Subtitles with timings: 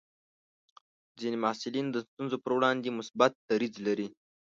[1.19, 4.07] ځینې محصلین د ستونزو پر وړاندې مثبت دریځ لري.